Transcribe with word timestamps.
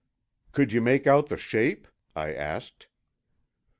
"Could 0.51 0.73
you 0.73 0.81
make 0.81 1.05
out 1.05 1.29
the 1.29 1.37
shape?" 1.37 1.87
I 2.15 2.33
asked. 2.33 2.87